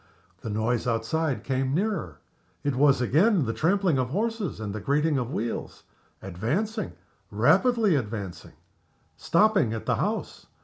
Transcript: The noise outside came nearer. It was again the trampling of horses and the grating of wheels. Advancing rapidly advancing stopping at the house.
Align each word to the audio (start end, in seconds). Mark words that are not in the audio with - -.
The 0.39 0.49
noise 0.49 0.87
outside 0.87 1.43
came 1.43 1.75
nearer. 1.75 2.17
It 2.63 2.75
was 2.75 3.01
again 3.01 3.45
the 3.45 3.53
trampling 3.53 3.99
of 3.99 4.09
horses 4.09 4.59
and 4.59 4.73
the 4.73 4.79
grating 4.79 5.19
of 5.19 5.29
wheels. 5.29 5.83
Advancing 6.23 6.93
rapidly 7.29 7.93
advancing 7.95 8.53
stopping 9.15 9.73
at 9.73 9.85
the 9.85 9.97
house. 9.97 10.47